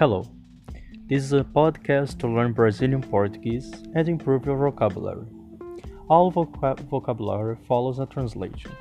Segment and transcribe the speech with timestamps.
[0.00, 0.24] Hello.
[1.10, 5.26] This is a podcast to learn Brazilian Portuguese and improve your vocabulary.
[6.08, 8.72] All voca- vocabulary follows a translation.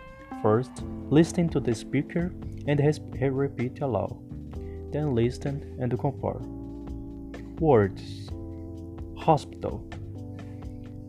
[0.42, 0.72] First,
[1.10, 2.32] listen to the speaker
[2.68, 2.80] and
[3.34, 4.16] repeat aloud.
[4.94, 6.40] Then listen and compare.
[7.60, 8.30] Words
[9.18, 9.84] Hospital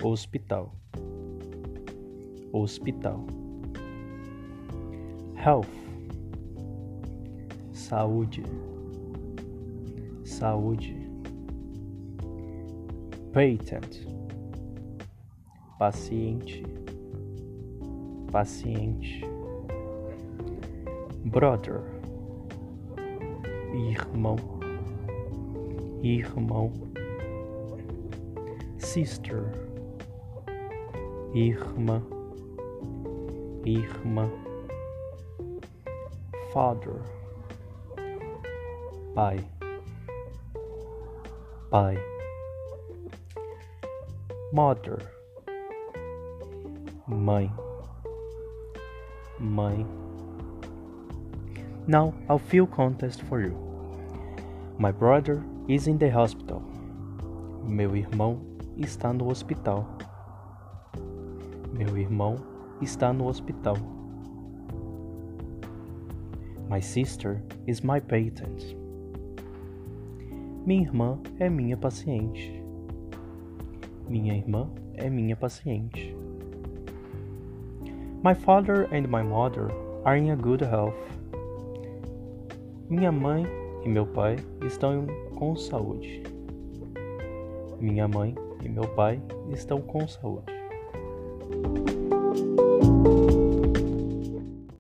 [0.03, 0.75] Hospital
[2.53, 3.31] Hospital
[5.37, 5.71] Health
[7.73, 8.45] Saúde
[10.31, 10.97] Saúde.
[13.33, 14.07] Patent.
[15.77, 16.63] Paciente.
[18.31, 19.25] Paciente.
[21.25, 21.83] Brother.
[23.75, 24.37] Irmão.
[26.01, 26.73] Irmão.
[28.79, 29.53] Sister.
[31.35, 32.03] Irmã.
[33.67, 34.31] Irmã.
[36.53, 37.03] Father.
[39.15, 39.45] Pai
[41.71, 41.97] Pai
[44.53, 44.99] Mother
[47.09, 47.49] Mãe
[49.39, 49.87] Mãe
[51.87, 53.55] Now I'll fill contest for you.
[54.79, 56.61] My brother is in the hospital.
[57.65, 58.41] Meu irmão
[58.77, 59.87] está no hospital.
[61.73, 62.35] Meu irmão
[62.83, 63.77] está no hospital.
[66.69, 68.80] My sister is my patient.
[70.67, 72.63] Minha irmã é minha paciente.
[74.07, 76.15] Minha irmã é minha paciente.
[78.23, 79.71] My father and my mother
[80.05, 80.99] are in a good health.
[82.91, 83.47] Minha mãe
[83.83, 86.23] e meu pai estão com saúde.
[87.81, 90.60] Minha mãe e meu pai estão com saúde.